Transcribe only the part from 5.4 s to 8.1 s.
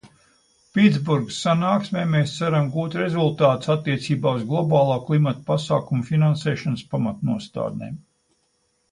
pasākumu finansēšanas pamatnostādnēm.